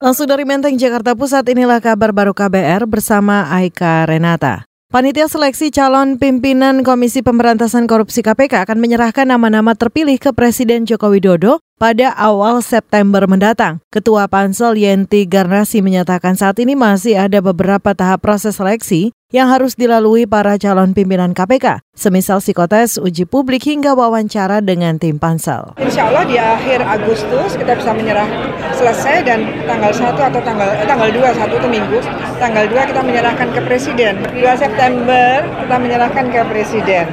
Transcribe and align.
Langsung 0.00 0.24
dari 0.24 0.48
Menteng, 0.48 0.80
Jakarta 0.80 1.12
Pusat, 1.12 1.52
inilah 1.52 1.76
kabar 1.76 2.08
baru 2.16 2.32
KBR 2.32 2.88
bersama 2.88 3.52
Aika 3.52 4.08
Renata. 4.08 4.64
Panitia 4.88 5.28
seleksi 5.28 5.68
calon 5.68 6.16
pimpinan 6.16 6.80
Komisi 6.80 7.20
Pemberantasan 7.20 7.84
Korupsi 7.84 8.24
KPK 8.24 8.64
akan 8.64 8.80
menyerahkan 8.80 9.28
nama-nama 9.28 9.76
terpilih 9.76 10.16
ke 10.16 10.32
Presiden 10.32 10.88
Joko 10.88 11.12
Widodo 11.12 11.60
pada 11.80 12.12
awal 12.12 12.60
September 12.60 13.24
mendatang. 13.24 13.80
Ketua 13.88 14.28
Pansel 14.28 14.76
Yenti 14.76 15.24
Garnasi 15.24 15.80
menyatakan 15.80 16.36
saat 16.36 16.60
ini 16.60 16.76
masih 16.76 17.16
ada 17.16 17.40
beberapa 17.40 17.96
tahap 17.96 18.20
proses 18.20 18.60
seleksi 18.60 19.16
yang 19.30 19.46
harus 19.46 19.78
dilalui 19.78 20.26
para 20.26 20.58
calon 20.58 20.90
pimpinan 20.90 21.30
KPK, 21.30 21.86
semisal 21.94 22.42
psikotes, 22.42 22.98
uji 22.98 23.30
publik 23.30 23.62
hingga 23.62 23.94
wawancara 23.94 24.58
dengan 24.58 24.98
tim 24.98 25.22
pansel. 25.22 25.78
Insya 25.78 26.10
Allah 26.10 26.26
di 26.26 26.34
akhir 26.34 26.82
Agustus 26.82 27.54
kita 27.54 27.78
bisa 27.78 27.94
menyerah 27.94 28.26
selesai 28.74 29.22
dan 29.22 29.46
tanggal 29.70 29.94
1 29.94 30.18
atau 30.18 30.40
tanggal 30.42 30.68
eh, 30.74 30.86
tanggal 30.86 31.08
2 31.14 31.38
satu 31.38 31.54
itu 31.62 31.68
minggu, 31.70 31.98
tanggal 32.42 32.66
2 32.66 32.90
kita 32.90 33.00
menyerahkan 33.06 33.48
ke 33.54 33.60
presiden. 33.62 34.14
2 34.34 34.42
September 34.58 35.46
kita 35.46 35.76
menyerahkan 35.78 36.24
ke 36.26 36.40
presiden. 36.50 37.06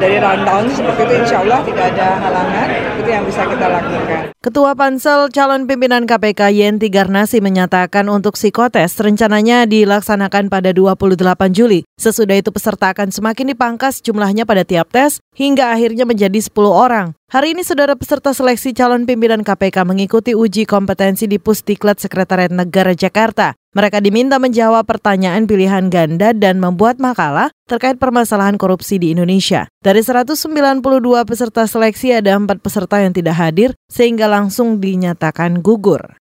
Dari 0.00 0.16
rundown 0.24 0.72
seperti 0.72 1.04
itu 1.04 1.14
insya 1.20 1.44
Allah 1.44 1.60
tidak 1.68 1.84
ada 1.92 2.08
halangan, 2.16 2.68
itu 2.96 3.08
yang 3.12 3.24
bisa 3.28 3.44
kita 3.44 3.66
lakukan. 3.68 4.07
Ketua 4.38 4.72
Pansel 4.78 5.34
calon 5.34 5.66
pimpinan 5.66 6.06
KPK 6.06 6.54
Yenti 6.54 6.88
Garnasi 6.88 7.42
menyatakan 7.42 8.06
untuk 8.06 8.38
psikotes 8.38 8.94
rencananya 9.02 9.66
dilaksanakan 9.66 10.46
pada 10.46 10.70
28 10.70 11.18
Juli. 11.50 11.82
Sesudah 11.98 12.38
itu 12.38 12.54
peserta 12.54 12.94
akan 12.94 13.10
semakin 13.10 13.50
dipangkas 13.52 13.98
jumlahnya 13.98 14.46
pada 14.46 14.62
tiap 14.62 14.94
tes 14.94 15.18
hingga 15.34 15.74
akhirnya 15.74 16.06
menjadi 16.06 16.38
10 16.38 16.54
orang. 16.70 17.17
Hari 17.28 17.52
ini 17.52 17.60
saudara 17.60 17.92
peserta 17.92 18.32
seleksi 18.32 18.72
calon 18.72 19.04
pimpinan 19.04 19.44
KPK 19.44 19.84
mengikuti 19.84 20.32
uji 20.32 20.64
kompetensi 20.64 21.28
di 21.28 21.36
Pusdiklat 21.36 22.00
Sekretariat 22.00 22.48
Negara 22.48 22.96
Jakarta. 22.96 23.52
Mereka 23.76 24.00
diminta 24.00 24.40
menjawab 24.40 24.88
pertanyaan 24.88 25.44
pilihan 25.44 25.92
ganda 25.92 26.32
dan 26.32 26.56
membuat 26.56 26.96
makalah 26.96 27.52
terkait 27.68 28.00
permasalahan 28.00 28.56
korupsi 28.56 28.96
di 28.96 29.12
Indonesia. 29.12 29.68
Dari 29.84 30.00
192 30.00 30.80
peserta 31.28 31.68
seleksi 31.68 32.16
ada 32.16 32.32
empat 32.32 32.64
peserta 32.64 32.96
yang 33.04 33.12
tidak 33.12 33.36
hadir 33.36 33.76
sehingga 33.92 34.24
langsung 34.24 34.80
dinyatakan 34.80 35.60
gugur. 35.60 36.16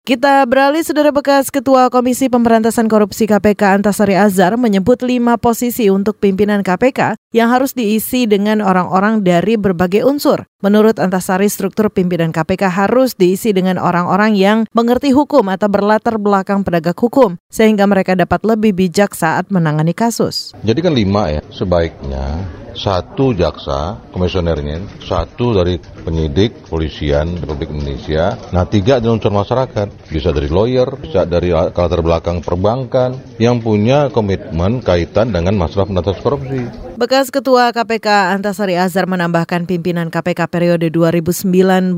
Kita 0.00 0.48
beralih, 0.48 0.80
Saudara 0.80 1.12
bekas 1.12 1.52
Ketua 1.52 1.92
Komisi 1.92 2.32
Pemberantasan 2.32 2.88
Korupsi 2.88 3.28
KPK 3.28 3.84
Antasari 3.84 4.16
Azhar 4.16 4.56
menyebut 4.56 5.04
lima 5.04 5.36
posisi 5.36 5.92
untuk 5.92 6.16
pimpinan 6.16 6.64
KPK 6.64 7.20
yang 7.36 7.52
harus 7.52 7.76
diisi 7.76 8.24
dengan 8.24 8.64
orang-orang 8.64 9.20
dari 9.20 9.60
berbagai 9.60 10.08
unsur. 10.08 10.48
Menurut 10.64 10.96
Antasari, 10.96 11.52
struktur 11.52 11.92
pimpinan 11.92 12.32
KPK 12.32 12.72
harus 12.72 13.12
diisi 13.12 13.52
dengan 13.52 13.76
orang-orang 13.76 14.40
yang 14.40 14.64
mengerti 14.72 15.12
hukum 15.12 15.52
atau 15.52 15.68
berlatar 15.68 16.16
belakang 16.16 16.64
penegak 16.64 16.96
hukum, 16.96 17.36
sehingga 17.52 17.84
mereka 17.84 18.16
dapat 18.16 18.40
lebih 18.48 18.72
bijak 18.72 19.12
saat 19.12 19.52
menangani 19.52 19.92
kasus. 19.92 20.56
Jadi 20.64 20.80
kan 20.80 20.96
lima 20.96 21.28
ya, 21.28 21.42
sebaiknya 21.52 22.40
satu 22.74 23.32
jaksa 23.34 24.10
komisionernya, 24.10 25.02
satu 25.02 25.56
dari 25.56 25.78
penyidik 25.80 26.66
polisian 26.66 27.38
Republik 27.40 27.70
Indonesia, 27.70 28.36
nah 28.50 28.66
tiga 28.66 28.98
dari 28.98 29.12
unsur 29.12 29.32
masyarakat, 29.32 30.10
bisa 30.10 30.30
dari 30.30 30.48
lawyer, 30.50 30.88
bisa 30.98 31.26
dari 31.26 31.54
latar 31.54 32.02
belakang 32.02 32.42
perbankan 32.42 33.38
yang 33.38 33.62
punya 33.62 34.10
komitmen 34.10 34.82
kaitan 34.82 35.30
dengan 35.30 35.56
masalah 35.56 35.86
pemberantasan 35.88 36.22
korupsi. 36.22 36.60
Bekas 37.00 37.32
Ketua 37.32 37.72
KPK 37.72 38.36
Antasari 38.36 38.76
Azhar 38.76 39.08
menambahkan 39.08 39.64
pimpinan 39.64 40.12
KPK 40.12 40.52
periode 40.52 40.92
2019-2023 40.92 41.96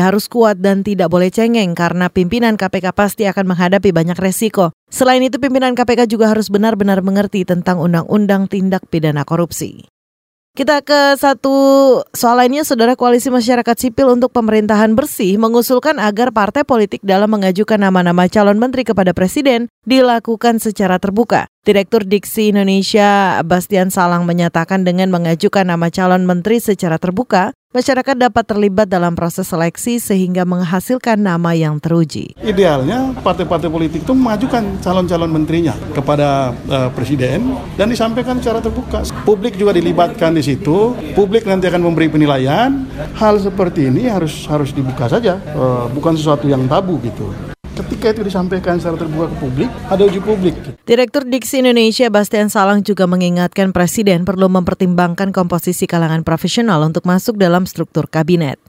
harus 0.00 0.32
kuat 0.32 0.56
dan 0.56 0.80
tidak 0.80 1.12
boleh 1.12 1.28
cengeng 1.28 1.76
karena 1.76 2.08
pimpinan 2.08 2.56
KPK 2.56 2.96
pasti 2.96 3.28
akan 3.28 3.52
menghadapi 3.52 3.92
banyak 3.92 4.16
resiko. 4.16 4.72
Selain 4.92 5.24
itu 5.24 5.40
pimpinan 5.40 5.72
KPK 5.72 6.04
juga 6.04 6.28
harus 6.28 6.52
benar-benar 6.52 7.00
mengerti 7.00 7.48
tentang 7.48 7.80
undang-undang 7.80 8.44
tindak 8.44 8.84
pidana 8.92 9.24
korupsi. 9.24 9.88
Kita 10.52 10.84
ke 10.84 11.16
satu 11.16 11.56
soal 12.12 12.44
lainnya, 12.44 12.60
Saudara 12.60 12.92
Koalisi 12.92 13.32
Masyarakat 13.32 13.72
Sipil 13.72 14.04
untuk 14.12 14.36
Pemerintahan 14.36 14.92
Bersih 14.92 15.40
mengusulkan 15.40 15.96
agar 15.96 16.28
partai 16.28 16.60
politik 16.60 17.00
dalam 17.00 17.32
mengajukan 17.32 17.80
nama-nama 17.80 18.28
calon 18.28 18.60
menteri 18.60 18.84
kepada 18.84 19.16
Presiden 19.16 19.72
dilakukan 19.88 20.60
secara 20.60 21.00
terbuka. 21.00 21.48
Direktur 21.64 22.04
Diksi 22.04 22.52
Indonesia 22.52 23.40
Bastian 23.48 23.88
Salang 23.88 24.28
menyatakan 24.28 24.84
dengan 24.84 25.08
mengajukan 25.08 25.64
nama 25.64 25.88
calon 25.88 26.28
menteri 26.28 26.60
secara 26.60 27.00
terbuka, 27.00 27.56
masyarakat 27.72 28.16
dapat 28.16 28.44
terlibat 28.44 28.86
dalam 28.86 29.16
proses 29.16 29.48
seleksi 29.48 29.98
sehingga 29.98 30.44
menghasilkan 30.44 31.18
nama 31.18 31.56
yang 31.56 31.80
teruji. 31.80 32.36
Idealnya 32.44 33.16
partai-partai 33.24 33.72
politik 33.72 34.04
itu 34.04 34.12
memajukan 34.12 34.78
calon-calon 34.84 35.30
menterinya 35.32 35.74
kepada 35.96 36.52
uh, 36.68 36.88
presiden 36.92 37.56
dan 37.80 37.88
disampaikan 37.88 38.38
secara 38.38 38.60
terbuka. 38.60 39.02
Publik 39.24 39.56
juga 39.56 39.72
dilibatkan 39.72 40.36
di 40.36 40.44
situ. 40.44 40.92
Publik 41.16 41.48
nanti 41.48 41.66
akan 41.66 41.82
memberi 41.82 42.12
penilaian. 42.12 42.84
Hal 43.16 43.40
seperti 43.40 43.88
ini 43.88 44.06
harus 44.06 44.44
harus 44.46 44.70
dibuka 44.70 45.08
saja, 45.08 45.40
uh, 45.56 45.88
bukan 45.90 46.14
sesuatu 46.14 46.46
yang 46.46 46.68
tabu 46.68 47.00
gitu 47.00 47.51
ketika 47.72 48.12
itu 48.12 48.22
disampaikan 48.26 48.76
secara 48.76 49.00
terbuka 49.00 49.32
ke 49.32 49.36
publik, 49.40 49.70
ada 49.88 50.02
uji 50.04 50.20
publik. 50.20 50.56
Direktur 50.84 51.24
Diksi 51.24 51.64
Indonesia 51.64 52.12
Bastian 52.12 52.52
Salang 52.52 52.84
juga 52.84 53.08
mengingatkan 53.08 53.72
Presiden 53.72 54.28
perlu 54.28 54.48
mempertimbangkan 54.52 55.32
komposisi 55.32 55.88
kalangan 55.88 56.22
profesional 56.22 56.84
untuk 56.84 57.08
masuk 57.08 57.40
dalam 57.40 57.64
struktur 57.64 58.08
kabinet. 58.08 58.60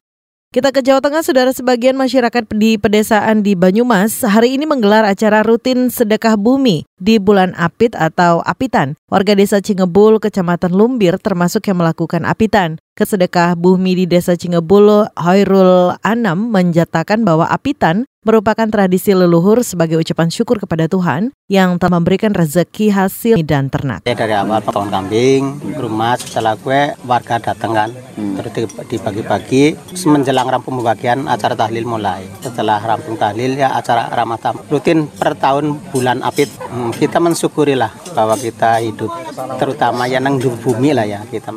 Kita 0.53 0.69
ke 0.69 0.85
Jawa 0.85 1.01
Tengah, 1.01 1.25
saudara 1.25 1.49
sebagian 1.49 1.97
masyarakat 1.97 2.45
di 2.53 2.77
pedesaan 2.77 3.41
di 3.41 3.57
Banyumas 3.57 4.21
hari 4.21 4.53
ini 4.53 4.69
menggelar 4.69 5.01
acara 5.01 5.41
rutin 5.41 5.89
sedekah 5.89 6.37
bumi 6.37 6.85
di 7.03 7.19
bulan 7.19 7.51
Apit 7.59 7.99
atau 7.99 8.39
Apitan. 8.47 8.95
Warga 9.11 9.35
desa 9.35 9.59
Cingebul, 9.59 10.23
Kecamatan 10.23 10.71
Lumbir 10.71 11.19
termasuk 11.19 11.67
yang 11.67 11.83
melakukan 11.83 12.23
Apitan. 12.23 12.79
Kesedekah 12.95 13.59
bumi 13.59 13.99
di 13.99 14.05
desa 14.07 14.39
Cingebul, 14.39 15.11
Hoirul 15.19 15.99
Anam 15.99 16.55
menjatakan 16.55 17.27
bahwa 17.27 17.51
Apitan 17.51 18.07
merupakan 18.23 18.63
tradisi 18.71 19.11
leluhur 19.11 19.61
sebagai 19.67 19.99
ucapan 19.99 20.31
syukur 20.31 20.55
kepada 20.57 20.87
Tuhan 20.87 21.35
yang 21.51 21.75
telah 21.75 21.99
memberikan 21.99 22.31
rezeki 22.31 22.87
hasil 22.89 23.43
dan 23.43 23.67
ternak. 23.67 24.07
Ya, 24.07 24.15
dari 24.15 24.31
awal 24.31 24.63
potong 24.63 24.87
kambing, 24.87 25.59
rumah 25.75 26.15
setelah 26.15 26.55
gue 26.55 26.95
warga 27.03 27.35
datang 27.43 27.75
kan, 27.75 27.89
terus 28.15 28.71
dibagi-bagi 28.87 29.75
menjelang 30.07 30.47
rampung 30.47 30.79
pembagian 30.79 31.27
acara 31.27 31.53
tahlil 31.53 31.83
mulai. 31.83 32.23
Setelah 32.39 32.79
rampung 32.79 33.19
tahlil 33.19 33.59
ya 33.59 33.75
acara 33.75 34.07
ramadan 34.15 34.55
rutin 34.71 35.11
per 35.11 35.35
tahun 35.35 35.83
bulan 35.91 36.23
apit. 36.23 36.47
Hmm, 36.71 36.92
kita 36.97 37.17
mensyukurilah 37.17 37.91
bahwa 38.13 38.35
kita 38.37 38.81
hidup 38.81 39.09
terutama 39.57 40.05
yang 40.05 40.23
nang 40.25 40.37
bumi 40.39 40.93
lah 40.93 41.05
ya 41.05 41.21
kita. 41.27 41.49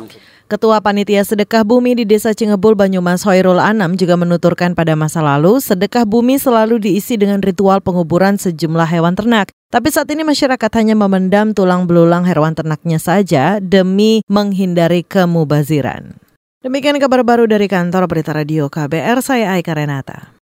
Ketua 0.47 0.79
Panitia 0.79 1.27
Sedekah 1.27 1.67
Bumi 1.67 1.91
di 1.91 2.07
Desa 2.07 2.31
Cingebul 2.31 2.71
Banyumas 2.71 3.27
Hoirul 3.27 3.59
Anam 3.59 3.99
juga 3.99 4.15
menuturkan 4.15 4.71
pada 4.79 4.95
masa 4.95 5.19
lalu 5.19 5.59
sedekah 5.59 6.07
bumi 6.07 6.39
selalu 6.39 6.79
diisi 6.79 7.19
dengan 7.19 7.43
ritual 7.43 7.83
penguburan 7.83 8.39
sejumlah 8.39 8.87
hewan 8.87 9.11
ternak. 9.11 9.51
Tapi 9.67 9.91
saat 9.91 10.07
ini 10.07 10.23
masyarakat 10.23 10.71
hanya 10.79 10.95
memendam 10.95 11.51
tulang 11.51 11.83
belulang 11.83 12.23
hewan 12.23 12.55
ternaknya 12.55 12.95
saja 12.95 13.59
demi 13.59 14.23
menghindari 14.31 15.03
kemubaziran. 15.03 16.15
Demikian 16.63 16.95
kabar 17.03 17.27
baru 17.27 17.43
dari 17.43 17.67
kantor 17.67 18.07
Berita 18.07 18.31
Radio 18.31 18.71
KBR, 18.71 19.19
saya 19.19 19.51
Aika 19.59 19.75
Renata. 19.75 20.36